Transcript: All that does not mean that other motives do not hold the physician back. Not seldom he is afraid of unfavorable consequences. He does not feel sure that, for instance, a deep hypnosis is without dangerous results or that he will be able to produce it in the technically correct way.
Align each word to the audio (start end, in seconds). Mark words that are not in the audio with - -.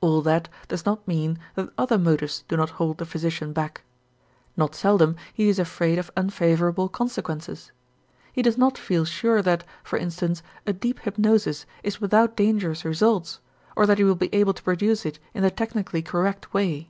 All 0.00 0.22
that 0.22 0.48
does 0.68 0.86
not 0.86 1.08
mean 1.08 1.36
that 1.56 1.72
other 1.76 1.98
motives 1.98 2.44
do 2.46 2.56
not 2.56 2.70
hold 2.78 2.98
the 2.98 3.04
physician 3.04 3.52
back. 3.52 3.82
Not 4.56 4.72
seldom 4.76 5.16
he 5.34 5.48
is 5.48 5.58
afraid 5.58 5.98
of 5.98 6.12
unfavorable 6.16 6.88
consequences. 6.88 7.72
He 8.32 8.40
does 8.40 8.56
not 8.56 8.78
feel 8.78 9.04
sure 9.04 9.42
that, 9.42 9.64
for 9.82 9.98
instance, 9.98 10.44
a 10.64 10.72
deep 10.72 11.00
hypnosis 11.00 11.66
is 11.82 12.00
without 12.00 12.36
dangerous 12.36 12.84
results 12.84 13.40
or 13.74 13.84
that 13.86 13.98
he 13.98 14.04
will 14.04 14.14
be 14.14 14.32
able 14.32 14.54
to 14.54 14.62
produce 14.62 15.04
it 15.04 15.18
in 15.34 15.42
the 15.42 15.50
technically 15.50 16.02
correct 16.02 16.54
way. 16.54 16.88